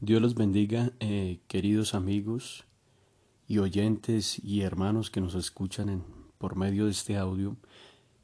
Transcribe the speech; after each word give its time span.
Dios 0.00 0.22
los 0.22 0.36
bendiga, 0.36 0.92
eh, 1.00 1.40
queridos 1.48 1.92
amigos 1.92 2.64
y 3.48 3.58
oyentes 3.58 4.38
y 4.44 4.60
hermanos 4.60 5.10
que 5.10 5.20
nos 5.20 5.34
escuchan 5.34 6.04
por 6.38 6.54
medio 6.54 6.84
de 6.84 6.92
este 6.92 7.16
audio. 7.16 7.56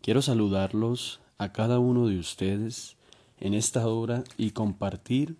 Quiero 0.00 0.22
saludarlos 0.22 1.20
a 1.36 1.52
cada 1.52 1.80
uno 1.80 2.06
de 2.06 2.16
ustedes 2.16 2.96
en 3.40 3.54
esta 3.54 3.88
hora 3.88 4.22
y 4.36 4.52
compartir 4.52 5.36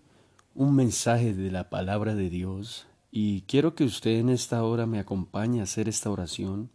un 0.55 0.75
mensaje 0.75 1.33
de 1.33 1.51
la 1.51 1.69
palabra 1.69 2.15
de 2.15 2.29
Dios. 2.29 2.85
Y 3.13 3.43
quiero 3.43 3.73
que 3.73 3.85
usted 3.85 4.19
en 4.19 4.27
esta 4.27 4.61
hora 4.65 4.85
me 4.85 4.99
acompañe 4.99 5.61
a 5.61 5.63
hacer 5.63 5.87
esta 5.87 6.09
oración. 6.09 6.69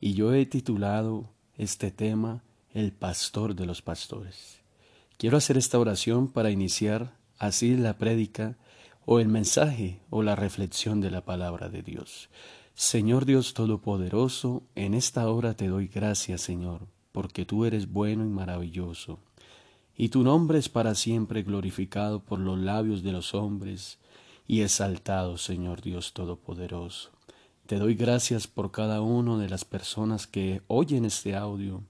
Y 0.00 0.14
yo 0.14 0.34
he 0.34 0.44
titulado 0.44 1.30
este 1.56 1.92
tema 1.92 2.42
El 2.74 2.90
pastor 2.90 3.54
de 3.54 3.64
los 3.64 3.80
pastores. 3.80 4.58
Quiero 5.18 5.36
hacer 5.36 5.56
esta 5.56 5.78
oración 5.78 6.26
para 6.26 6.50
iniciar 6.50 7.12
así 7.38 7.76
la 7.76 7.96
prédica 7.96 8.56
o 9.10 9.20
el 9.20 9.28
mensaje 9.28 10.02
o 10.10 10.22
la 10.22 10.36
reflexión 10.36 11.00
de 11.00 11.10
la 11.10 11.24
palabra 11.24 11.70
de 11.70 11.80
Dios. 11.80 12.28
Señor 12.74 13.24
Dios 13.24 13.54
Todopoderoso, 13.54 14.64
en 14.74 14.92
esta 14.92 15.30
hora 15.30 15.54
te 15.54 15.68
doy 15.68 15.88
gracias, 15.88 16.42
Señor, 16.42 16.88
porque 17.10 17.46
tú 17.46 17.64
eres 17.64 17.90
bueno 17.90 18.26
y 18.26 18.28
maravilloso, 18.28 19.18
y 19.96 20.10
tu 20.10 20.24
nombre 20.24 20.58
es 20.58 20.68
para 20.68 20.94
siempre 20.94 21.42
glorificado 21.42 22.20
por 22.20 22.38
los 22.38 22.58
labios 22.58 23.02
de 23.02 23.12
los 23.12 23.32
hombres 23.32 23.98
y 24.46 24.60
exaltado, 24.60 25.38
Señor 25.38 25.80
Dios 25.80 26.12
Todopoderoso. 26.12 27.08
Te 27.64 27.76
doy 27.78 27.94
gracias 27.94 28.46
por 28.46 28.72
cada 28.72 29.00
una 29.00 29.38
de 29.38 29.48
las 29.48 29.64
personas 29.64 30.26
que 30.26 30.60
oyen 30.66 31.06
este 31.06 31.34
audio 31.34 31.82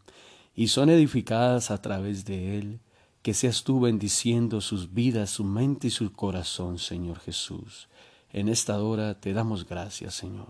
y 0.54 0.68
son 0.68 0.88
edificadas 0.88 1.72
a 1.72 1.82
través 1.82 2.24
de 2.24 2.58
él 2.58 2.80
que 3.22 3.34
seas 3.34 3.64
tú 3.64 3.80
bendiciendo 3.80 4.60
sus 4.60 4.94
vidas, 4.94 5.30
su 5.30 5.44
mente 5.44 5.88
y 5.88 5.90
su 5.90 6.12
corazón, 6.12 6.78
Señor 6.78 7.18
Jesús. 7.20 7.88
En 8.32 8.48
esta 8.48 8.80
hora 8.82 9.20
te 9.20 9.32
damos 9.32 9.66
gracias, 9.66 10.14
Señor. 10.14 10.48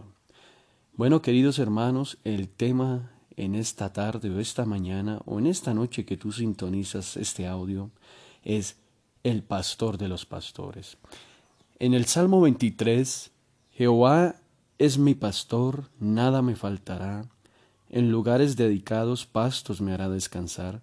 Bueno, 0.95 1.23
queridos 1.23 1.59
hermanos, 1.59 2.19
el 2.25 2.49
tema 2.49 3.13
en 3.37 3.55
esta 3.55 3.93
tarde 3.93 4.31
o 4.31 4.41
esta 4.41 4.65
mañana 4.65 5.21
o 5.25 5.39
en 5.39 5.47
esta 5.47 5.73
noche 5.73 6.05
que 6.05 6.17
tú 6.17 6.33
sintonizas 6.33 7.17
este 7.17 7.47
audio 7.47 7.91
es 8.43 8.77
el 9.23 9.43
pastor 9.43 9.97
de 9.97 10.09
los 10.09 10.27
pastores. 10.27 10.99
En 11.79 11.95
el 11.95 12.07
Salmo 12.07 12.41
23, 12.41 13.31
Jehová 13.73 14.37
es 14.79 14.99
mi 14.99 15.15
pastor, 15.15 15.89
nada 16.01 16.43
me 16.43 16.57
faltará. 16.57 17.25
En 17.91 18.11
lugares 18.11 18.57
dedicados 18.57 19.25
pastos 19.25 19.81
me 19.81 19.93
hará 19.93 20.09
descansar 20.09 20.83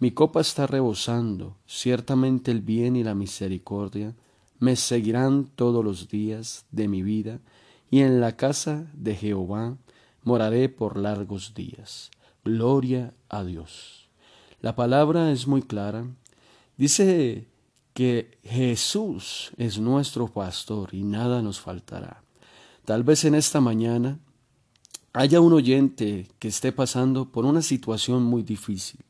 mi 0.00 0.10
copa 0.10 0.40
está 0.40 0.66
rebosando, 0.66 1.56
ciertamente 1.66 2.50
el 2.50 2.60
bien 2.60 2.96
y 2.96 3.04
la 3.04 3.14
misericordia 3.14 4.14
me 4.58 4.74
seguirán 4.76 5.44
todos 5.54 5.84
los 5.84 6.08
días 6.08 6.66
de 6.72 6.88
mi 6.88 7.02
vida, 7.02 7.40
y 7.90 8.00
en 8.00 8.20
la 8.20 8.36
casa 8.36 8.90
de 8.92 9.14
Jehová 9.14 9.76
moraré 10.22 10.68
por 10.68 10.96
largos 10.96 11.54
días. 11.54 12.10
Gloria 12.44 13.14
a 13.28 13.44
Dios. 13.44 14.08
La 14.60 14.74
palabra 14.74 15.30
es 15.30 15.46
muy 15.46 15.62
clara. 15.62 16.06
Dice 16.76 17.46
que 17.92 18.38
Jesús 18.42 19.52
es 19.58 19.78
nuestro 19.78 20.26
pastor 20.26 20.92
y 20.92 21.04
nada 21.04 21.40
nos 21.40 21.60
faltará. 21.60 22.24
Tal 22.84 23.04
vez 23.04 23.24
en 23.24 23.36
esta 23.36 23.60
mañana 23.60 24.18
haya 25.12 25.40
un 25.40 25.52
oyente 25.52 26.26
que 26.40 26.48
esté 26.48 26.72
pasando 26.72 27.30
por 27.30 27.44
una 27.44 27.62
situación 27.62 28.24
muy 28.24 28.42
difícil 28.42 29.04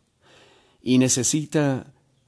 y 0.86 0.98
necesita 0.98 1.86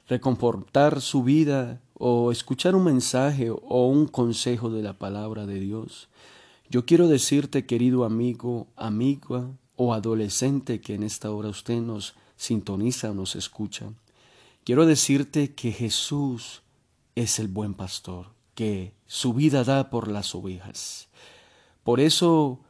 reconfortar 0.08 1.02
su 1.02 1.22
vida 1.22 1.82
o 1.92 2.32
escuchar 2.32 2.74
un 2.74 2.84
mensaje 2.84 3.50
o 3.50 3.86
un 3.86 4.06
consejo 4.06 4.70
de 4.70 4.82
la 4.82 4.94
palabra 4.94 5.44
de 5.44 5.60
Dios, 5.60 6.08
yo 6.70 6.86
quiero 6.86 7.06
decirte, 7.06 7.66
querido 7.66 8.04
amigo, 8.04 8.66
amiga 8.74 9.50
o 9.76 9.92
adolescente 9.92 10.80
que 10.80 10.94
en 10.94 11.02
esta 11.02 11.30
hora 11.30 11.50
usted 11.50 11.80
nos 11.82 12.14
sintoniza 12.36 13.10
o 13.10 13.14
nos 13.14 13.36
escucha, 13.36 13.92
quiero 14.64 14.86
decirte 14.86 15.54
que 15.54 15.70
Jesús 15.70 16.62
es 17.14 17.38
el 17.38 17.48
buen 17.48 17.74
pastor, 17.74 18.28
que 18.54 18.94
su 19.06 19.34
vida 19.34 19.64
da 19.64 19.90
por 19.90 20.08
las 20.08 20.34
ovejas. 20.34 21.08
Por 21.84 22.00
eso 22.00 22.60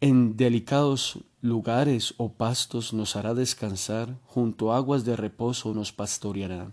en 0.00 0.36
delicados 0.36 1.18
lugares 1.40 2.14
o 2.18 2.32
pastos 2.32 2.92
nos 2.92 3.16
hará 3.16 3.34
descansar, 3.34 4.18
junto 4.24 4.72
a 4.72 4.76
aguas 4.76 5.04
de 5.04 5.16
reposo 5.16 5.72
nos 5.74 5.92
pastoreará. 5.92 6.72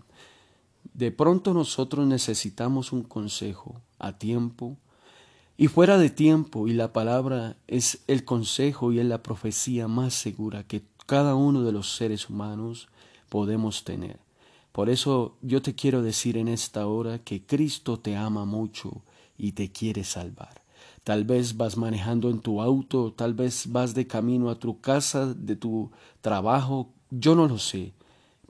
De 0.92 1.10
pronto 1.10 1.54
nosotros 1.54 2.06
necesitamos 2.06 2.92
un 2.92 3.02
consejo 3.02 3.80
a 3.98 4.18
tiempo 4.18 4.76
y 5.56 5.68
fuera 5.68 5.98
de 5.98 6.10
tiempo, 6.10 6.66
y 6.66 6.72
la 6.72 6.92
palabra 6.92 7.56
es 7.68 8.02
el 8.08 8.24
consejo 8.24 8.92
y 8.92 8.98
es 8.98 9.06
la 9.06 9.22
profecía 9.22 9.86
más 9.86 10.14
segura 10.14 10.64
que 10.64 10.82
cada 11.06 11.36
uno 11.36 11.62
de 11.62 11.70
los 11.70 11.94
seres 11.94 12.28
humanos 12.28 12.88
podemos 13.28 13.84
tener. 13.84 14.18
Por 14.72 14.90
eso 14.90 15.36
yo 15.42 15.62
te 15.62 15.76
quiero 15.76 16.02
decir 16.02 16.36
en 16.36 16.48
esta 16.48 16.88
hora 16.88 17.20
que 17.20 17.46
Cristo 17.46 18.00
te 18.00 18.16
ama 18.16 18.44
mucho 18.44 19.02
y 19.38 19.52
te 19.52 19.70
quiere 19.70 20.02
salvar. 20.02 20.63
Tal 21.04 21.24
vez 21.24 21.56
vas 21.56 21.76
manejando 21.76 22.30
en 22.30 22.40
tu 22.40 22.62
auto, 22.62 23.12
tal 23.12 23.34
vez 23.34 23.66
vas 23.70 23.94
de 23.94 24.06
camino 24.06 24.50
a 24.50 24.58
tu 24.58 24.80
casa, 24.80 25.32
de 25.34 25.54
tu 25.54 25.90
trabajo, 26.22 26.88
yo 27.10 27.34
no 27.34 27.46
lo 27.46 27.58
sé, 27.58 27.92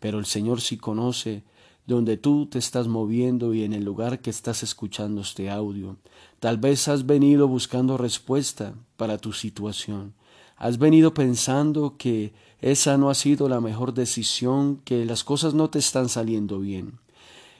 pero 0.00 0.18
el 0.18 0.24
Señor 0.24 0.60
sí 0.60 0.76
conoce 0.76 1.42
donde 1.86 2.16
tú 2.16 2.46
te 2.46 2.58
estás 2.58 2.88
moviendo 2.88 3.52
y 3.52 3.62
en 3.62 3.72
el 3.72 3.84
lugar 3.84 4.20
que 4.20 4.30
estás 4.30 4.62
escuchando 4.62 5.20
este 5.20 5.50
audio. 5.50 5.96
Tal 6.40 6.56
vez 6.56 6.88
has 6.88 7.04
venido 7.04 7.46
buscando 7.46 7.98
respuesta 7.98 8.74
para 8.96 9.18
tu 9.18 9.32
situación. 9.32 10.14
Has 10.56 10.78
venido 10.78 11.12
pensando 11.12 11.96
que 11.98 12.32
esa 12.60 12.96
no 12.96 13.10
ha 13.10 13.14
sido 13.14 13.48
la 13.48 13.60
mejor 13.60 13.92
decisión, 13.92 14.80
que 14.84 15.04
las 15.04 15.24
cosas 15.24 15.52
no 15.52 15.68
te 15.68 15.78
están 15.78 16.08
saliendo 16.08 16.60
bien. 16.60 17.00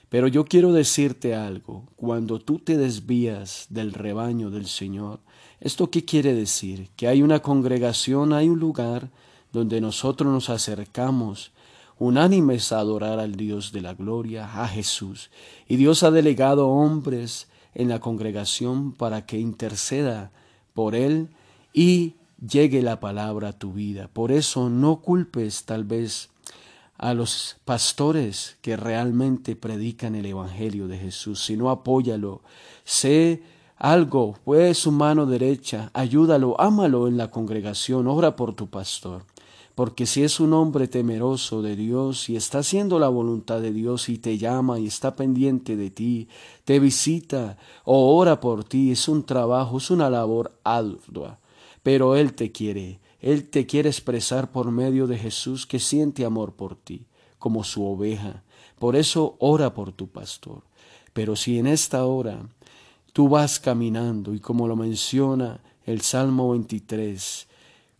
Pero 0.09 0.27
yo 0.27 0.45
quiero 0.45 0.71
decirte 0.71 1.35
algo, 1.35 1.87
cuando 1.95 2.39
tú 2.39 2.59
te 2.59 2.77
desvías 2.77 3.67
del 3.69 3.93
rebaño 3.93 4.49
del 4.51 4.67
Señor, 4.67 5.19
¿esto 5.59 5.89
qué 5.89 6.05
quiere 6.05 6.33
decir? 6.33 6.89
Que 6.95 7.07
hay 7.07 7.21
una 7.21 7.41
congregación, 7.41 8.33
hay 8.33 8.49
un 8.49 8.59
lugar 8.59 9.09
donde 9.51 9.81
nosotros 9.81 10.31
nos 10.31 10.49
acercamos 10.49 11.51
unánimes 11.97 12.71
a 12.71 12.79
adorar 12.79 13.19
al 13.19 13.35
Dios 13.35 13.71
de 13.71 13.81
la 13.81 13.93
gloria, 13.93 14.61
a 14.61 14.67
Jesús. 14.67 15.31
Y 15.67 15.77
Dios 15.77 16.03
ha 16.03 16.11
delegado 16.11 16.67
hombres 16.67 17.47
en 17.73 17.89
la 17.89 17.99
congregación 17.99 18.91
para 18.91 19.25
que 19.25 19.39
interceda 19.39 20.31
por 20.73 20.95
Él 20.95 21.29
y 21.73 22.15
llegue 22.45 22.81
la 22.81 22.99
palabra 22.99 23.49
a 23.49 23.57
tu 23.57 23.73
vida. 23.73 24.09
Por 24.11 24.31
eso 24.31 24.69
no 24.69 25.01
culpes 25.01 25.63
tal 25.65 25.83
vez 25.83 26.29
a 26.97 27.13
los 27.13 27.57
pastores 27.65 28.57
que 28.61 28.77
realmente 28.77 29.55
predican 29.55 30.15
el 30.15 30.25
Evangelio 30.25 30.87
de 30.87 30.97
Jesús, 30.97 31.43
sino 31.43 31.69
apóyalo. 31.69 32.41
Sé 32.83 33.43
algo, 33.77 34.37
pues 34.45 34.77
su 34.77 34.91
mano 34.91 35.25
derecha, 35.25 35.91
ayúdalo, 35.93 36.59
ámalo 36.59 37.07
en 37.07 37.17
la 37.17 37.29
congregación, 37.31 38.07
ora 38.07 38.35
por 38.35 38.53
tu 38.53 38.67
pastor. 38.67 39.25
Porque 39.75 40.05
si 40.05 40.23
es 40.23 40.39
un 40.39 40.53
hombre 40.53 40.87
temeroso 40.87 41.61
de 41.61 41.75
Dios 41.75 42.29
y 42.29 42.37
está 42.37 42.59
haciendo 42.59 42.97
la 42.97 43.09
voluntad 43.09 43.59
de 43.59 43.73
Dios 43.73 44.07
y 44.07 44.17
te 44.17 44.37
llama 44.37 44.79
y 44.79 44.87
está 44.87 45.17
pendiente 45.17 45.75
de 45.75 45.89
ti, 45.89 46.29
te 46.63 46.79
visita 46.79 47.57
o 47.83 48.15
ora 48.15 48.39
por 48.39 48.63
ti, 48.63 48.91
es 48.91 49.09
un 49.09 49.25
trabajo, 49.25 49.77
es 49.79 49.91
una 49.91 50.09
labor 50.09 50.57
ardua, 50.63 51.39
pero 51.83 52.15
Él 52.15 52.33
te 52.33 52.53
quiere 52.53 53.01
él 53.25 53.49
te 53.49 53.65
quiere 53.65 53.89
expresar 53.89 54.51
por 54.51 54.69
medio 54.69 55.07
de 55.07 55.17
Jesús 55.17 55.65
que 55.65 55.79
siente 55.79 56.25
amor 56.25 56.53
por 56.53 56.75
ti, 56.75 57.07
como 57.39 57.63
su 57.63 57.83
oveja. 57.83 58.43
Por 58.77 58.95
eso 58.95 59.35
ora 59.39 59.73
por 59.73 59.91
tu 59.91 60.07
pastor. 60.07 60.61
Pero 61.11 61.35
si 61.35 61.57
en 61.57 61.65
esta 61.65 62.05
hora 62.05 62.47
tú 63.13 63.27
vas 63.27 63.59
caminando 63.59 64.35
y 64.35 64.39
como 64.39 64.67
lo 64.67 64.75
menciona 64.75 65.59
el 65.87 66.01
Salmo 66.01 66.51
23, 66.51 67.47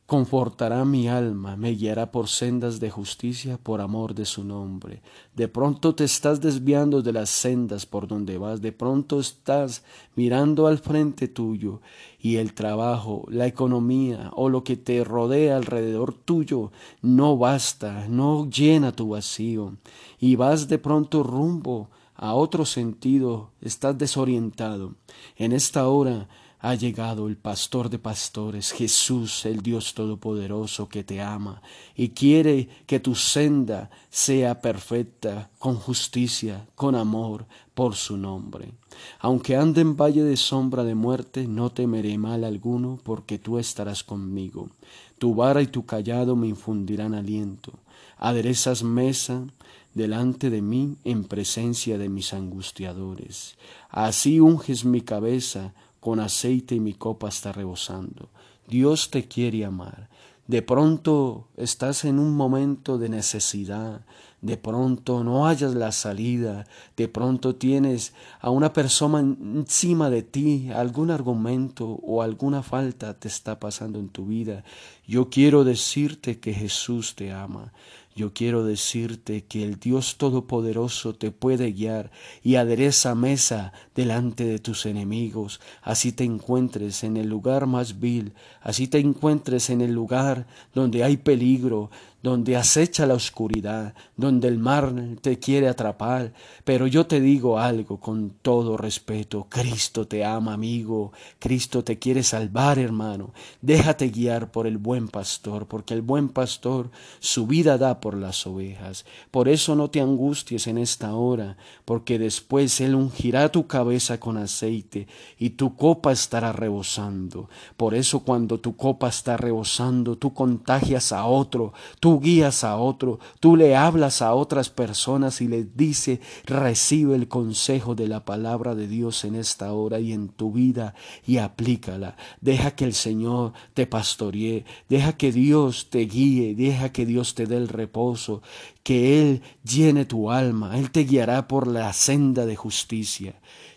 Confortará 0.08 0.86
mi 0.86 1.08
alma, 1.08 1.56
me 1.56 1.72
guiará 1.72 2.12
por 2.12 2.28
sendas 2.28 2.80
de 2.80 2.92
justicia 2.92 3.58
por 3.58 3.82
amor 3.82 4.14
de 4.14 4.26
su 4.26 4.44
nombre. 4.44 5.02
De 5.34 5.48
pronto 5.48 5.96
te 5.96 6.04
estás 6.04 6.40
desviando 6.40 7.02
de 7.02 7.12
las 7.12 7.32
sendas 7.32 7.88
por 7.88 8.08
donde 8.08 8.38
vas, 8.38 8.62
de 8.62 8.72
pronto 8.72 9.20
estás 9.20 9.84
mirando 10.16 10.68
al 10.68 10.78
frente 10.78 11.28
tuyo 11.28 11.82
y 12.20 12.36
el 12.36 12.54
trabajo, 12.54 13.26
la 13.30 13.48
economía 13.48 14.30
o 14.36 14.48
lo 14.50 14.64
que 14.64 14.78
te 14.78 15.04
rodea 15.04 15.58
alrededor 15.58 16.14
tuyo 16.14 16.72
no 17.02 17.36
basta, 17.36 18.06
no 18.08 18.48
llena 18.48 18.92
tu 18.92 19.10
vacío 19.10 19.74
y 20.20 20.36
vas 20.36 20.68
de 20.68 20.78
pronto 20.78 21.24
rumbo 21.24 21.90
a 22.14 22.36
otro 22.36 22.66
sentido, 22.66 23.50
estás 23.60 23.98
desorientado. 23.98 24.94
En 25.36 25.52
esta 25.52 25.88
hora 25.88 26.30
ha 26.66 26.74
llegado 26.74 27.28
el 27.28 27.38
pastor 27.38 27.92
de 27.92 28.00
pastores, 28.00 28.72
Jesús, 28.72 29.46
el 29.46 29.62
Dios 29.62 29.94
Todopoderoso 29.94 30.90
que 30.90 31.04
te 31.04 31.22
ama 31.22 31.62
y 31.96 32.10
quiere 32.10 32.68
que 32.88 33.00
tu 33.00 33.14
senda 33.14 33.92
sea 34.10 34.62
perfecta, 34.62 35.52
con 35.60 35.76
justicia, 35.76 36.66
con 36.74 36.96
amor, 36.96 37.46
por 37.76 37.94
su 37.94 38.18
nombre. 38.18 38.72
Aunque 39.20 39.56
ande 39.56 39.82
en 39.82 39.96
valle 39.96 40.24
de 40.24 40.38
sombra 40.38 40.84
de 40.84 40.96
muerte, 40.96 41.48
no 41.48 41.70
temeré 41.70 42.18
mal 42.18 42.44
alguno, 42.44 42.98
porque 43.04 43.38
tú 43.38 43.60
estarás 43.60 44.04
conmigo. 44.04 44.72
Tu 45.20 45.36
vara 45.36 45.62
y 45.62 45.68
tu 45.68 45.86
callado 45.86 46.36
me 46.36 46.48
infundirán 46.48 47.14
aliento. 47.14 47.74
Aderezas 48.18 48.82
mesa 48.82 49.46
delante 49.94 50.50
de 50.50 50.64
mí 50.64 50.96
en 51.04 51.26
presencia 51.26 52.00
de 52.00 52.10
mis 52.10 52.34
angustiadores. 52.34 53.56
Así 53.92 54.40
unges 54.40 54.84
mi 54.84 55.02
cabeza 55.02 55.76
con 56.06 56.20
aceite 56.20 56.76
y 56.76 56.80
mi 56.80 56.94
copa 56.94 57.30
está 57.30 57.52
rebosando. 57.52 58.30
Dios 58.68 59.10
te 59.10 59.28
quiere 59.28 59.66
amar. 59.66 60.08
De 60.46 60.62
pronto 60.62 61.48
estás 61.58 62.06
en 62.06 62.20
un 62.20 62.36
momento 62.36 63.00
de 63.00 63.10
necesidad, 63.10 64.06
de 64.40 64.56
pronto 64.56 65.24
no 65.24 65.48
hayas 65.48 65.74
la 65.74 65.92
salida, 65.92 66.68
de 66.96 67.08
pronto 67.08 67.56
tienes 67.56 68.14
a 68.40 68.52
una 68.52 68.72
persona 68.72 69.20
encima 69.22 70.12
de 70.12 70.22
ti, 70.22 70.70
algún 70.70 71.10
argumento 71.10 71.88
o 72.04 72.22
alguna 72.22 72.62
falta 72.62 73.18
te 73.18 73.28
está 73.28 73.60
pasando 73.60 73.98
en 73.98 74.10
tu 74.10 74.28
vida. 74.28 74.64
Yo 75.08 75.32
quiero 75.32 75.64
decirte 75.64 76.40
que 76.40 76.54
Jesús 76.54 77.16
te 77.16 77.32
ama. 77.32 77.74
Yo 78.18 78.32
quiero 78.32 78.64
decirte 78.64 79.44
que 79.44 79.66
el 79.66 79.78
Dios 79.78 80.16
Todopoderoso 80.16 81.16
te 81.16 81.32
puede 81.32 81.74
guiar 81.74 82.12
y 82.42 82.56
adereza 82.56 83.14
mesa 83.14 83.74
delante 83.94 84.46
de 84.46 84.58
tus 84.58 84.86
enemigos, 84.86 85.60
así 85.82 86.14
te 86.14 86.24
encuentres 86.24 87.04
en 87.04 87.18
el 87.18 87.28
lugar 87.28 87.66
más 87.66 88.00
vil, 88.00 88.32
así 88.62 88.88
te 88.88 89.00
encuentres 89.00 89.70
en 89.70 89.82
el 89.82 89.92
lugar 89.92 90.48
donde 90.74 91.04
hay 91.04 91.18
peligro, 91.18 91.92
donde 92.26 92.58
acecha 92.58 93.06
la 93.06 93.14
oscuridad, 93.14 93.94
donde 94.18 94.48
el 94.48 94.58
mar 94.58 94.92
te 95.22 95.38
quiere 95.38 95.68
atrapar. 95.68 96.34
Pero 96.64 96.88
yo 96.88 97.06
te 97.06 97.22
digo 97.22 97.60
algo 97.60 98.00
con 98.00 98.32
todo 98.42 98.78
respeto, 98.78 99.46
Cristo 99.48 100.08
te 100.08 100.26
ama, 100.26 100.54
amigo, 100.54 101.14
Cristo 101.38 101.84
te 101.84 102.00
quiere 102.00 102.24
salvar, 102.24 102.80
hermano. 102.80 103.32
Déjate 103.62 104.10
guiar 104.10 104.52
por 104.52 104.66
el 104.66 104.80
buen 104.80 105.08
pastor, 105.08 105.68
porque 105.68 105.94
el 105.94 106.02
buen 106.02 106.30
pastor 106.30 106.90
su 107.20 107.46
vida 107.46 107.78
da 107.78 108.02
por 108.02 108.18
las 108.18 108.48
ovejas. 108.48 109.06
Por 109.30 109.48
eso 109.48 109.76
no 109.76 109.92
te 109.92 110.02
angusties 110.02 110.66
en 110.66 110.80
esta 110.80 111.14
hora, 111.14 111.58
porque 111.86 112.18
después 112.18 112.82
Él 112.82 112.96
ungirá 112.96 113.50
tu 113.50 113.68
cabeza 113.68 114.20
con 114.20 114.38
aceite 114.38 115.06
y 115.38 115.52
tu 115.52 115.76
copa 115.76 116.12
estará 116.12 116.52
rebosando. 116.54 117.50
Por 117.78 117.94
eso 117.94 118.22
cuando 118.22 118.60
tu 118.60 118.76
copa 118.76 119.10
está 119.10 119.38
rebosando, 119.38 120.18
tú 120.18 120.34
contagias 120.34 121.12
a 121.12 121.26
otro, 121.26 121.74
tú 122.00 122.15
guías 122.20 122.64
a 122.64 122.78
otro, 122.78 123.20
tú 123.40 123.56
le 123.56 123.76
hablas 123.76 124.22
a 124.22 124.34
otras 124.34 124.70
personas 124.70 125.42
y 125.42 125.48
les 125.48 125.76
dice, 125.76 126.20
recibe 126.46 127.16
el 127.16 127.28
consejo 127.28 127.96
de 127.96 128.08
la 128.08 128.26
palabra 128.26 128.76
de 128.76 128.88
Dios 128.88 129.26
en 129.26 129.36
esta 129.36 129.74
hora 129.74 130.00
y 130.00 130.14
en 130.14 130.30
tu 130.30 130.52
vida 130.52 130.96
y 131.26 131.38
aplícala. 131.38 132.18
Deja 132.42 132.72
que 132.72 132.86
el 132.86 132.94
Señor 132.94 133.54
te 133.74 133.88
pastoree, 133.88 134.66
deja 134.90 135.14
que 135.14 135.32
Dios 135.32 135.90
te 135.90 136.00
guíe, 136.00 136.56
deja 136.56 136.92
que 136.92 137.06
Dios 137.06 137.36
te 137.36 137.46
dé 137.46 137.58
el 137.58 137.68
reposo, 137.68 138.42
que 138.84 139.22
Él 139.22 139.42
llene 139.64 140.06
tu 140.06 140.32
alma, 140.32 140.78
Él 140.78 140.92
te 140.92 141.06
guiará 141.06 141.48
por 141.48 141.68
la 141.68 141.92
senda 141.94 142.46
de 142.46 142.56
justicia. 142.56 143.36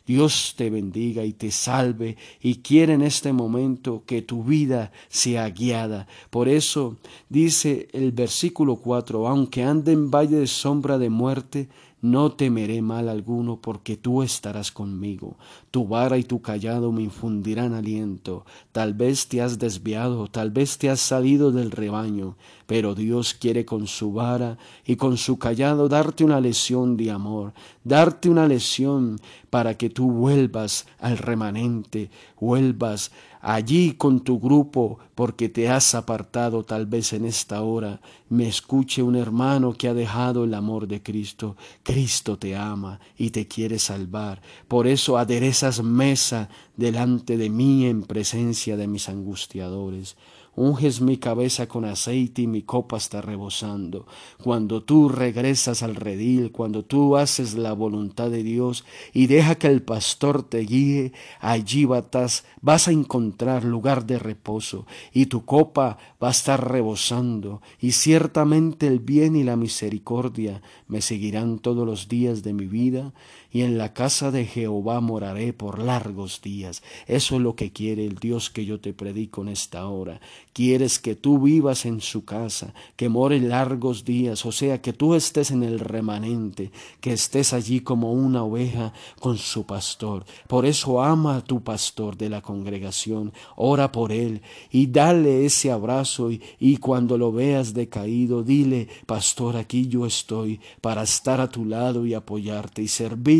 Dios 0.08 0.55
te 0.56 0.70
bendiga 0.70 1.22
y 1.26 1.34
te 1.34 1.50
salve 1.50 2.16
y 2.40 2.56
quiere 2.56 2.94
en 2.94 3.02
este 3.02 3.34
momento 3.34 4.05
que 4.06 4.22
tu 4.22 4.43
vida 4.43 4.90
sea 5.10 5.50
guiada. 5.50 6.08
Por 6.31 6.49
eso 6.49 6.96
dice 7.28 7.88
el 7.93 8.12
versículo 8.12 8.76
4, 8.76 9.28
aunque 9.28 9.64
ande 9.64 9.93
en 9.93 10.10
valle 10.10 10.37
de 10.37 10.46
sombra 10.46 10.96
de 10.96 11.10
muerte, 11.10 11.69
no 12.00 12.32
temeré 12.32 12.81
mal 12.81 13.08
alguno, 13.10 13.60
porque 13.60 13.99
tú 13.99 14.22
estarás 14.22 14.72
conmigo. 14.72 15.37
Tu 15.70 15.87
vara 15.87 16.16
y 16.16 16.22
tu 16.22 16.40
callado 16.40 16.90
me 16.90 17.02
infundirán 17.02 17.75
aliento. 17.75 18.46
Tal 18.72 18.94
vez 18.94 19.28
te 19.28 19.43
has 19.43 19.58
desviado, 19.58 20.28
tal 20.28 20.50
vez 20.50 20.78
te 20.78 20.88
has 20.88 21.00
salido 21.00 21.52
del 21.52 21.70
rebaño, 21.70 22.37
pero 22.68 22.94
Dios 22.94 23.32
quiere 23.32 23.64
con 23.64 23.86
su 23.86 24.12
vara 24.12 24.58
y 24.84 24.96
con 24.96 25.16
su 25.16 25.38
callado 25.38 25.88
darte 25.88 26.22
una 26.22 26.38
lección 26.38 26.98
de 26.98 27.10
amor, 27.10 27.54
darte 27.82 28.28
una 28.28 28.46
lección 28.46 29.18
para 29.48 29.78
que 29.78 29.88
tú 29.88 30.10
vuelvas 30.10 30.84
al 30.98 31.16
remanente, 31.16 32.10
vuelvas 32.38 33.10
allí 33.40 33.92
con 33.92 34.20
tu 34.20 34.38
grupo 34.38 34.98
porque 35.14 35.48
te 35.48 35.70
has 35.70 35.94
apartado 35.94 36.62
tal 36.62 36.84
vez 36.84 37.14
en 37.14 37.24
esta 37.24 37.62
hora. 37.62 38.02
Me 38.28 38.46
escuche 38.46 39.02
un 39.02 39.16
hermano 39.16 39.72
que 39.72 39.88
ha 39.88 39.94
dejado 39.94 40.44
el 40.44 40.52
amor 40.52 40.86
de 40.86 41.02
Cristo. 41.02 41.56
Cristo 41.82 42.38
te 42.38 42.54
ama 42.54 43.00
y 43.16 43.30
te 43.30 43.48
quiere 43.48 43.78
salvar. 43.78 44.42
Por 44.68 44.86
eso 44.86 45.16
aderezas 45.16 45.82
mesa 45.82 46.50
delante 46.76 47.38
de 47.38 47.48
mí 47.48 47.86
en 47.86 48.02
presencia 48.02 48.76
de 48.76 48.88
mis 48.88 49.08
angustiadores 49.08 50.16
unges 50.58 51.00
mi 51.00 51.19
cabeza 51.19 51.69
con 51.69 51.84
aceite 51.84 52.43
y 52.43 52.46
mi 52.46 52.62
copa 52.62 52.96
está 52.96 53.22
rebosando. 53.22 54.06
Cuando 54.43 54.82
tú 54.82 55.08
regresas 55.08 55.82
al 55.82 55.94
redil, 55.94 56.50
cuando 56.50 56.84
tú 56.84 57.16
haces 57.16 57.55
la 57.55 57.72
voluntad 57.72 58.31
de 58.31 58.43
Dios 58.43 58.84
y 59.12 59.28
deja 59.28 59.55
que 59.55 59.69
el 59.69 59.82
pastor 59.82 60.43
te 60.43 60.58
guíe, 60.58 61.12
allí 61.40 61.84
vas, 61.84 62.44
vas 62.60 62.88
a 62.88 62.93
encontrar 62.93 63.64
lugar 63.64 64.05
de 64.05 64.19
reposo 64.19 64.87
y 65.12 65.26
tu 65.26 65.44
copa 65.44 65.99
va 66.22 66.28
a 66.28 66.32
estar 66.32 66.70
rebosando 66.70 67.62
y 67.81 67.93
ciertamente 67.93 68.88
el 68.88 68.99
bien 68.99 69.37
y 69.37 69.44
la 69.44 69.56
misericordia 69.56 70.62
me 70.88 71.00
seguirán 71.00 71.61
todos 71.61 71.87
los 71.87 72.08
días 72.08 72.43
de 72.43 72.52
mi 72.52 72.66
vida 72.66 73.12
y 73.50 73.62
en 73.62 73.78
la 73.78 73.94
casa 73.94 74.31
de 74.31 74.44
Jehová 74.44 75.00
moraré 75.00 75.52
por 75.52 75.78
largos 75.78 76.43
días. 76.43 76.82
Eso 77.06 77.37
es 77.37 77.43
lo 77.43 77.54
que 77.54 77.72
quiere 77.72 78.04
el 78.04 78.16
Dios 78.16 78.50
que 78.50 78.66
yo 78.66 78.81
te 78.81 78.93
predico 78.93 79.43
en 79.43 79.49
esta 79.49 79.87
hora. 79.87 80.20
Quieres 80.58 80.98
que 80.98 81.14
tú 81.14 81.38
vivas 81.38 81.86
en 81.86 82.00
su 82.00 82.24
casa, 82.24 82.74
que 82.96 83.08
more 83.08 83.38
largos 83.38 84.04
días, 84.04 84.44
o 84.44 84.50
sea, 84.50 84.82
que 84.82 84.92
tú 84.92 85.14
estés 85.14 85.52
en 85.52 85.62
el 85.62 85.78
remanente, 85.78 86.72
que 87.00 87.12
estés 87.12 87.52
allí 87.52 87.78
como 87.78 88.12
una 88.12 88.42
oveja 88.42 88.92
con 89.20 89.38
su 89.38 89.66
pastor. 89.66 90.24
Por 90.48 90.66
eso 90.66 91.00
ama 91.00 91.36
a 91.36 91.44
tu 91.44 91.62
pastor 91.62 92.16
de 92.16 92.28
la 92.28 92.42
congregación, 92.42 93.32
ora 93.54 93.92
por 93.92 94.10
él 94.10 94.42
y 94.72 94.88
dale 94.88 95.46
ese 95.46 95.70
abrazo 95.70 96.32
y, 96.32 96.42
y 96.58 96.78
cuando 96.78 97.16
lo 97.16 97.30
veas 97.30 97.72
decaído, 97.72 98.42
dile, 98.42 98.88
pastor, 99.06 99.56
aquí 99.56 99.86
yo 99.86 100.06
estoy 100.06 100.60
para 100.80 101.04
estar 101.04 101.40
a 101.40 101.48
tu 101.48 101.64
lado 101.64 102.04
y 102.04 102.14
apoyarte 102.14 102.82
y 102.82 102.88
servir 102.88 103.38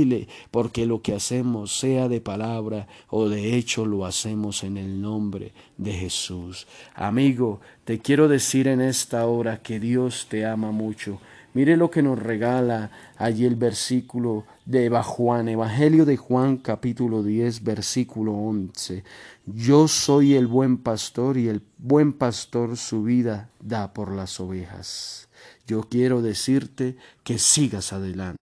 porque 0.51 0.87
lo 0.87 1.03
que 1.03 1.15
hacemos, 1.15 1.77
sea 1.77 2.09
de 2.09 2.21
palabra 2.21 2.87
o 3.09 3.29
de 3.29 3.57
hecho, 3.57 3.87
lo 3.87 4.05
hacemos 4.05 4.63
en 4.63 4.77
el 4.77 5.01
nombre 5.01 5.53
de 5.77 5.93
Jesús. 5.93 6.67
Amigo, 7.09 7.63
te 7.87 8.01
quiero 8.01 8.29
decir 8.29 8.69
en 8.69 8.83
esta 8.83 9.25
hora 9.25 9.63
que 9.63 9.81
Dios 9.81 10.27
te 10.29 10.45
ama 10.45 10.73
mucho. 10.73 11.19
Mire 11.55 11.75
lo 11.79 11.91
que 11.91 12.03
nos 12.03 12.19
regala 12.19 12.91
allí 13.17 13.47
el 13.47 13.57
versículo 13.57 14.45
de 14.67 14.91
Juan, 14.91 15.49
Evangelio 15.49 16.05
de 16.05 16.19
Juan 16.19 16.59
capítulo 16.59 17.23
10, 17.23 17.65
versículo 17.65 18.35
11. 18.35 19.05
Yo 19.47 19.89
soy 19.89 20.35
el 20.35 20.47
buen 20.47 20.77
pastor 20.77 21.39
y 21.39 21.49
el 21.49 21.63
buen 21.79 22.13
pastor 22.13 22.77
su 22.77 23.05
vida 23.05 23.49
da 23.59 23.95
por 23.95 24.13
las 24.13 24.39
ovejas. 24.39 25.31
Yo 25.67 25.85
quiero 25.85 26.21
decirte 26.21 26.99
que 27.25 27.39
sigas 27.39 27.95
adelante. 27.95 28.37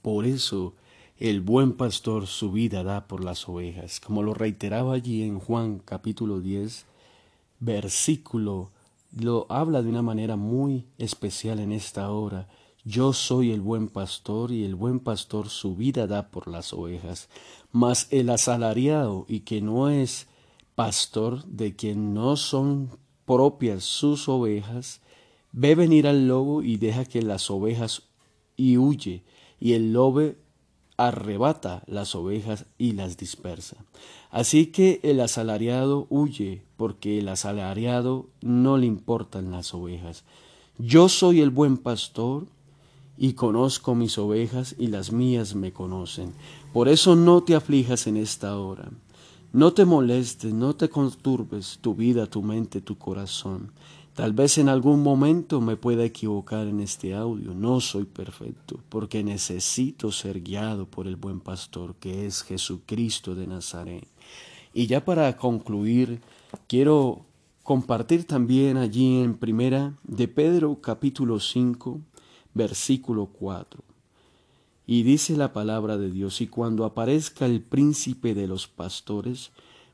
Por 0.00 0.24
eso 0.24 0.72
el 1.18 1.42
buen 1.42 1.74
pastor 1.74 2.26
su 2.26 2.52
vida 2.52 2.82
da 2.84 3.06
por 3.06 3.22
las 3.22 3.46
ovejas, 3.50 4.00
como 4.00 4.22
lo 4.22 4.32
reiteraba 4.32 4.94
allí 4.94 5.24
en 5.24 5.38
Juan 5.38 5.78
capítulo 5.84 6.40
10, 6.40 6.86
versículo, 7.60 8.72
lo 9.16 9.46
habla 9.48 9.82
de 9.82 9.88
una 9.88 10.02
manera 10.02 10.36
muy 10.36 10.86
especial 10.98 11.60
en 11.60 11.72
esta 11.72 12.10
hora. 12.10 12.48
Yo 12.84 13.12
soy 13.12 13.52
el 13.52 13.60
buen 13.60 13.88
pastor 13.88 14.50
y 14.50 14.64
el 14.64 14.74
buen 14.74 15.00
pastor 15.00 15.48
su 15.48 15.76
vida 15.76 16.06
da 16.06 16.30
por 16.30 16.48
las 16.48 16.72
ovejas, 16.72 17.28
mas 17.70 18.08
el 18.10 18.30
asalariado 18.30 19.26
y 19.28 19.40
que 19.40 19.60
no 19.60 19.90
es 19.90 20.26
pastor 20.74 21.44
de 21.44 21.76
quien 21.76 22.14
no 22.14 22.36
son 22.36 22.98
propias 23.26 23.84
sus 23.84 24.28
ovejas, 24.28 25.02
ve 25.52 25.74
venir 25.74 26.06
al 26.06 26.26
lobo 26.26 26.62
y 26.62 26.78
deja 26.78 27.04
que 27.04 27.22
las 27.22 27.50
ovejas 27.50 28.02
y 28.56 28.78
huye, 28.78 29.22
y 29.58 29.74
el 29.74 29.92
lobo 29.92 30.32
arrebata 31.06 31.82
las 31.86 32.14
ovejas 32.14 32.66
y 32.78 32.92
las 32.92 33.16
dispersa. 33.16 33.76
Así 34.30 34.66
que 34.66 35.00
el 35.02 35.20
asalariado 35.20 36.06
huye, 36.10 36.62
porque 36.76 37.18
el 37.18 37.28
asalariado 37.28 38.26
no 38.40 38.78
le 38.78 38.86
importan 38.86 39.50
las 39.50 39.74
ovejas. 39.74 40.24
Yo 40.78 41.08
soy 41.08 41.40
el 41.40 41.50
buen 41.50 41.76
pastor, 41.76 42.46
y 43.18 43.34
conozco 43.34 43.94
mis 43.94 44.16
ovejas, 44.18 44.74
y 44.78 44.86
las 44.86 45.12
mías 45.12 45.54
me 45.54 45.72
conocen. 45.72 46.32
Por 46.72 46.88
eso 46.88 47.16
no 47.16 47.42
te 47.42 47.54
aflijas 47.54 48.06
en 48.06 48.16
esta 48.16 48.56
hora. 48.56 48.90
No 49.52 49.72
te 49.72 49.84
molestes, 49.84 50.54
no 50.54 50.76
te 50.76 50.88
conturbes 50.88 51.78
tu 51.80 51.94
vida, 51.94 52.26
tu 52.26 52.40
mente, 52.40 52.80
tu 52.80 52.96
corazón. 52.96 53.72
Tal 54.20 54.34
vez 54.34 54.58
en 54.58 54.68
algún 54.68 55.02
momento 55.02 55.62
me 55.62 55.78
pueda 55.78 56.04
equivocar 56.04 56.66
en 56.66 56.80
este 56.80 57.14
audio. 57.14 57.54
No 57.54 57.80
soy 57.80 58.04
perfecto, 58.04 58.78
porque 58.90 59.24
necesito 59.24 60.12
ser 60.12 60.42
guiado 60.42 60.84
por 60.84 61.06
el 61.06 61.16
buen 61.16 61.40
pastor, 61.40 61.94
que 61.94 62.26
es 62.26 62.42
Jesucristo 62.42 63.34
de 63.34 63.46
Nazaret. 63.46 64.06
Y 64.74 64.86
ya 64.88 65.02
para 65.06 65.34
concluir, 65.38 66.20
quiero 66.66 67.24
compartir 67.62 68.26
también 68.26 68.76
allí 68.76 69.22
en 69.22 69.38
primera 69.38 69.94
de 70.02 70.28
Pedro 70.28 70.82
capítulo 70.82 71.40
5, 71.40 71.98
versículo 72.52 73.24
4. 73.24 73.82
Y 74.86 75.02
dice 75.02 75.34
la 75.34 75.54
palabra 75.54 75.96
de 75.96 76.10
Dios, 76.10 76.42
y 76.42 76.46
cuando 76.46 76.84
aparezca 76.84 77.46
el 77.46 77.62
príncipe 77.62 78.34
de 78.34 78.46
los 78.48 78.68
pastores, 78.68 79.50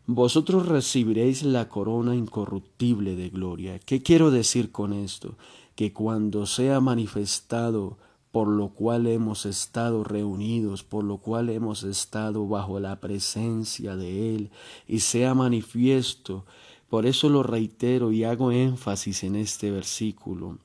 vosotros 0.07 0.69
recibiréis 0.69 1.43
la 1.43 1.69
corona 1.69 2.15
incorruptible 2.15 3.17
de 3.17 3.29
gloria. 3.29 3.79
¿Qué 3.81 4.03
quiero 4.03 4.31
decir 4.31 4.71
con 4.71 4.93
esto? 4.93 5.37
Que 5.75 5.93
cuando 5.93 6.47
sea 6.47 6.81
manifestado 6.81 7.99
por 8.31 8.49
lo 8.49 8.69
cual 8.69 9.07
hemos 9.07 9.47
estado 9.47 10.05
reunidos, 10.05 10.85
por 10.85 11.05
lo 11.05 11.17
cual 11.17 11.49
hemos 11.49 11.85
estado 11.85 12.47
bajo 12.47 12.79
la 12.81 13.01
presencia 13.01 13.97
de 13.97 14.35
Él, 14.35 14.51
y 14.87 15.01
sea 15.01 15.33
manifiesto, 15.35 16.45
por 16.91 17.07
eso 17.07 17.31
lo 17.31 17.43
reitero 17.43 18.13
y 18.13 18.25
hago 18.25 18.53
énfasis 18.53 19.25
en 19.25 19.37
este 19.37 19.71
versículo, 19.71 20.59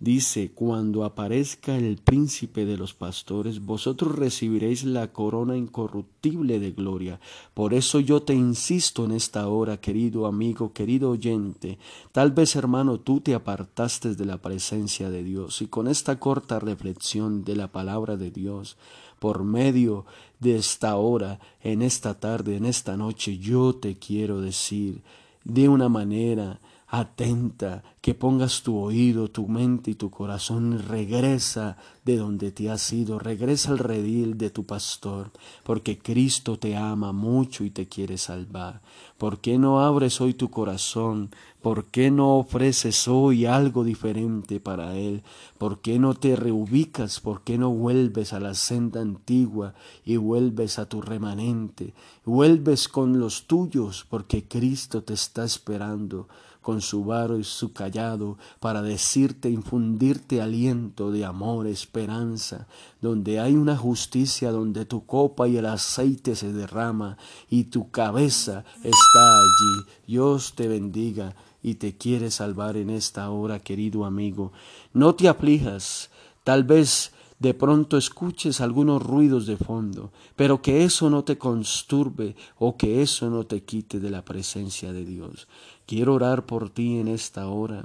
Dice, 0.00 0.52
cuando 0.54 1.02
aparezca 1.02 1.76
el 1.76 1.96
príncipe 1.96 2.64
de 2.64 2.76
los 2.76 2.94
pastores, 2.94 3.64
vosotros 3.64 4.14
recibiréis 4.14 4.84
la 4.84 5.12
corona 5.12 5.56
incorruptible 5.56 6.60
de 6.60 6.70
gloria. 6.70 7.18
Por 7.52 7.74
eso 7.74 7.98
yo 7.98 8.22
te 8.22 8.32
insisto 8.32 9.04
en 9.04 9.10
esta 9.10 9.48
hora, 9.48 9.80
querido 9.80 10.26
amigo, 10.26 10.72
querido 10.72 11.10
oyente. 11.10 11.78
Tal 12.12 12.30
vez, 12.30 12.54
hermano, 12.54 13.00
tú 13.00 13.20
te 13.20 13.34
apartaste 13.34 14.14
de 14.14 14.24
la 14.24 14.38
presencia 14.38 15.10
de 15.10 15.24
Dios 15.24 15.62
y 15.62 15.66
con 15.66 15.88
esta 15.88 16.20
corta 16.20 16.60
reflexión 16.60 17.42
de 17.42 17.56
la 17.56 17.72
palabra 17.72 18.16
de 18.16 18.30
Dios, 18.30 18.76
por 19.18 19.42
medio 19.42 20.06
de 20.38 20.54
esta 20.58 20.94
hora, 20.94 21.40
en 21.60 21.82
esta 21.82 22.20
tarde, 22.20 22.56
en 22.56 22.66
esta 22.66 22.96
noche, 22.96 23.38
yo 23.38 23.74
te 23.74 23.96
quiero 23.98 24.40
decir 24.40 25.02
de 25.42 25.68
una 25.68 25.88
manera 25.88 26.60
atenta, 26.88 27.82
que 28.00 28.14
pongas 28.14 28.62
tu 28.62 28.78
oído, 28.78 29.28
tu 29.28 29.46
mente 29.46 29.90
y 29.90 29.94
tu 29.94 30.10
corazón, 30.10 30.82
regresa 30.88 31.76
de 32.04 32.16
donde 32.16 32.50
te 32.50 32.70
has 32.70 32.90
ido, 32.92 33.18
regresa 33.18 33.72
al 33.72 33.78
redil 33.78 34.38
de 34.38 34.48
tu 34.48 34.64
pastor, 34.64 35.30
porque 35.64 35.98
Cristo 35.98 36.58
te 36.58 36.76
ama 36.76 37.12
mucho 37.12 37.64
y 37.64 37.70
te 37.70 37.86
quiere 37.88 38.16
salvar. 38.16 38.80
¿Por 39.18 39.40
qué 39.40 39.58
no 39.58 39.80
abres 39.80 40.20
hoy 40.22 40.32
tu 40.32 40.50
corazón? 40.50 41.30
¿Por 41.62 41.86
qué 41.86 42.12
no 42.12 42.36
ofreces 42.36 43.08
hoy 43.08 43.44
algo 43.44 43.82
diferente 43.82 44.60
para 44.60 44.96
Él? 44.96 45.24
¿Por 45.58 45.80
qué 45.80 45.98
no 45.98 46.14
te 46.14 46.36
reubicas? 46.36 47.18
¿Por 47.18 47.42
qué 47.42 47.58
no 47.58 47.70
vuelves 47.70 48.32
a 48.32 48.38
la 48.38 48.54
senda 48.54 49.00
antigua 49.00 49.74
y 50.04 50.16
vuelves 50.18 50.78
a 50.78 50.88
tu 50.88 51.02
remanente? 51.02 51.94
Vuelves 52.24 52.88
con 52.88 53.18
los 53.18 53.48
tuyos, 53.48 54.06
porque 54.08 54.46
Cristo 54.46 55.02
te 55.02 55.14
está 55.14 55.44
esperando 55.44 56.28
con 56.68 56.82
su 56.82 57.02
varo 57.02 57.38
y 57.38 57.44
su 57.44 57.72
callado 57.72 58.36
para 58.60 58.82
decirte, 58.82 59.48
infundirte 59.48 60.42
aliento 60.42 61.10
de 61.10 61.24
amor, 61.24 61.66
esperanza, 61.66 62.66
donde 63.00 63.40
hay 63.40 63.54
una 63.56 63.74
justicia, 63.74 64.52
donde 64.52 64.84
tu 64.84 65.06
copa 65.06 65.48
y 65.48 65.56
el 65.56 65.64
aceite 65.64 66.36
se 66.36 66.52
derrama 66.52 67.16
y 67.48 67.64
tu 67.64 67.90
cabeza 67.90 68.64
está 68.82 69.40
allí. 69.40 69.86
Dios 70.06 70.52
te 70.54 70.68
bendiga 70.68 71.34
y 71.62 71.74
te 71.74 71.96
quiere 71.96 72.30
salvar 72.30 72.76
en 72.76 72.90
esta 72.90 73.30
hora, 73.30 73.58
querido 73.58 74.04
amigo. 74.04 74.52
No 74.92 75.14
te 75.14 75.28
aflijas, 75.28 76.10
tal 76.44 76.64
vez 76.64 77.12
de 77.38 77.54
pronto 77.54 77.96
escuches 77.96 78.60
algunos 78.60 79.02
ruidos 79.02 79.46
de 79.46 79.56
fondo, 79.56 80.12
pero 80.34 80.60
que 80.60 80.84
eso 80.84 81.08
no 81.08 81.22
te 81.22 81.38
consturbe 81.38 82.34
o 82.58 82.76
que 82.76 83.02
eso 83.02 83.30
no 83.30 83.44
te 83.44 83.62
quite 83.62 84.00
de 84.00 84.10
la 84.10 84.24
presencia 84.24 84.92
de 84.92 85.04
Dios. 85.04 85.46
Quiero 85.86 86.14
orar 86.14 86.46
por 86.46 86.70
ti 86.70 86.98
en 86.98 87.08
esta 87.08 87.46
hora 87.46 87.84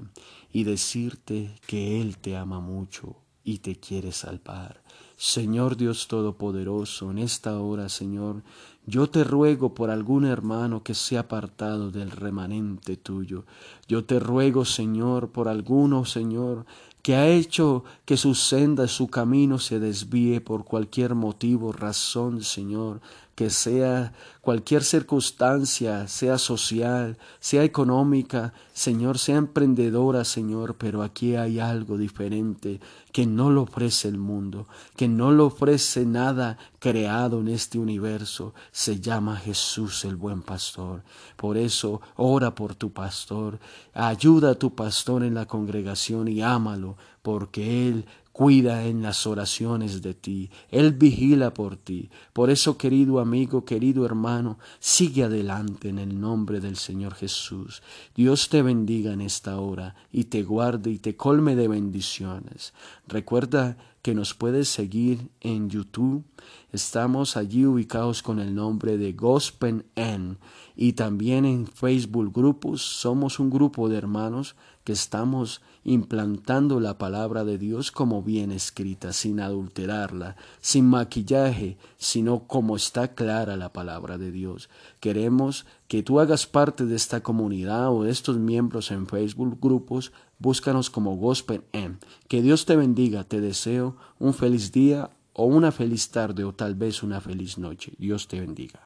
y 0.51 0.63
decirte 0.63 1.55
que 1.67 2.01
Él 2.01 2.17
te 2.17 2.35
ama 2.35 2.59
mucho 2.59 3.15
y 3.43 3.59
te 3.59 3.75
quiere 3.75 4.11
salvar. 4.11 4.81
Señor 5.25 5.77
Dios 5.77 6.09
Todopoderoso, 6.09 7.09
en 7.09 7.17
esta 7.17 7.57
hora, 7.57 7.87
Señor, 7.87 8.43
yo 8.85 9.09
te 9.09 9.23
ruego 9.23 9.73
por 9.73 9.89
algún 9.89 10.25
hermano 10.25 10.83
que 10.83 10.93
se 10.93 11.15
ha 11.15 11.21
apartado 11.21 11.91
del 11.91 12.11
remanente 12.11 12.97
tuyo. 12.97 13.45
Yo 13.87 14.03
te 14.03 14.19
ruego, 14.19 14.65
Señor, 14.65 15.29
por 15.29 15.47
alguno, 15.47 16.03
Señor, 16.03 16.65
que 17.01 17.15
ha 17.15 17.29
hecho 17.29 17.85
que 18.03 18.17
su 18.17 18.35
senda, 18.35 18.89
su 18.89 19.07
camino 19.07 19.59
se 19.59 19.79
desvíe 19.79 20.41
por 20.41 20.65
cualquier 20.65 21.15
motivo, 21.15 21.71
razón, 21.71 22.43
Señor, 22.43 22.99
que 23.35 23.49
sea 23.49 24.13
cualquier 24.41 24.83
circunstancia, 24.83 26.07
sea 26.07 26.37
social, 26.37 27.17
sea 27.39 27.63
económica, 27.63 28.53
Señor, 28.73 29.17
sea 29.17 29.37
emprendedora, 29.37 30.25
Señor, 30.25 30.75
pero 30.75 31.01
aquí 31.01 31.35
hay 31.35 31.59
algo 31.59 31.97
diferente 31.97 32.79
que 33.11 33.25
no 33.25 33.49
lo 33.49 33.63
ofrece 33.63 34.07
el 34.07 34.17
mundo, 34.17 34.67
que 34.95 35.07
no 35.07 35.31
lo 35.31 35.47
ofrece 35.47 36.05
nada 36.05 36.57
creado 36.79 37.39
en 37.39 37.47
este 37.47 37.79
universo, 37.79 38.53
se 38.71 38.99
llama 38.99 39.37
Jesús 39.37 40.03
el 40.05 40.15
buen 40.15 40.41
pastor. 40.41 41.03
Por 41.37 41.57
eso 41.57 42.01
ora 42.15 42.53
por 42.53 42.75
tu 42.75 42.91
pastor, 42.91 43.59
ayuda 43.93 44.51
a 44.51 44.55
tu 44.55 44.75
pastor 44.75 45.23
en 45.23 45.35
la 45.35 45.45
congregación 45.45 46.27
y 46.27 46.41
ámalo, 46.41 46.97
porque 47.21 47.87
Él 47.87 48.05
cuida 48.33 48.85
en 48.85 49.03
las 49.03 49.25
oraciones 49.27 50.01
de 50.01 50.15
ti, 50.15 50.49
Él 50.69 50.91
vigila 50.91 51.53
por 51.53 51.77
ti. 51.77 52.09
Por 52.33 52.49
eso, 52.49 52.77
querido 52.77 53.19
amigo, 53.19 53.63
querido 53.63 54.05
hermano, 54.05 54.57
sigue 54.79 55.23
adelante 55.23 55.89
en 55.89 55.99
el 55.99 56.19
nombre 56.19 56.59
del 56.59 56.75
Señor 56.75 57.13
Jesús. 57.13 57.83
Dios 58.15 58.49
te 58.49 58.63
bendiga 58.63 59.13
en 59.13 59.21
esta 59.21 59.59
hora 59.59 59.95
y 60.11 60.25
te 60.25 60.41
guarde 60.41 60.89
y 60.89 60.97
te 60.97 61.15
colme 61.15 61.55
de 61.55 61.67
bendiciones. 61.67 62.73
Recuerda 63.07 63.77
que 64.03 64.13
nos 64.13 64.33
puedes 64.33 64.67
seguir 64.67 65.31
en 65.39 65.69
YouTube. 65.69 66.25
Estamos 66.74 67.38
allí 67.38 67.65
ubicados 67.65 68.22
con 68.22 68.39
el 68.39 68.53
nombre 68.53 68.98
de 68.98 69.13
Gospel 69.13 69.86
N 69.95 70.36
y 70.75 70.93
también 70.93 71.45
en 71.45 71.65
Facebook 71.65 72.33
grupos. 72.33 72.81
Somos 72.81 73.39
un 73.39 73.50
grupo 73.50 73.88
de 73.88 73.98
hermanos 73.98 74.55
que 74.83 74.91
estamos 74.91 75.62
implantando 75.86 76.81
la 76.81 76.98
palabra 76.98 77.45
de 77.45 77.57
Dios 77.57 77.91
como 77.93 78.22
bien 78.22 78.51
escrita, 78.51 79.13
sin 79.13 79.39
adulterarla, 79.39 80.36
sin 80.60 80.86
maquillaje, 80.86 81.77
sino 81.98 82.45
como 82.45 82.75
está 82.75 83.15
clara 83.15 83.55
la 83.55 83.72
palabra 83.72 84.17
de 84.17 84.31
Dios. 84.31 84.69
Queremos 85.00 85.65
que 85.88 86.03
tú 86.03 86.19
hagas 86.19 86.45
parte 86.45 86.86
de 86.86 86.98
esta 86.98 87.24
comunidad 87.24 87.93
o 87.93 88.03
de 88.03 88.12
estos 88.12 88.38
miembros 88.38 88.91
en 88.91 89.07
Facebook 89.07 89.60
grupos 89.62 90.12
Búscanos 90.43 90.89
como 90.89 91.15
Gospel 91.15 91.63
M. 91.71 91.95
Que 92.27 92.41
Dios 92.41 92.65
te 92.65 92.75
bendiga. 92.75 93.23
Te 93.23 93.39
deseo 93.39 93.95
un 94.19 94.33
feliz 94.33 94.73
día 94.73 95.09
o 95.31 95.45
una 95.45 95.71
feliz 95.71 96.09
tarde 96.09 96.43
o 96.43 96.51
tal 96.53 96.75
vez 96.75 97.01
una 97.01 97.21
feliz 97.21 97.57
noche. 97.57 97.93
Dios 97.97 98.27
te 98.27 98.41
bendiga. 98.41 98.81